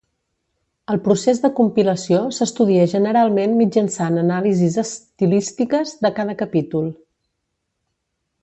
[0.93, 6.93] El procés de compilació s'estudia generalment mitjançant anàlisis estilístiques de cada capítol.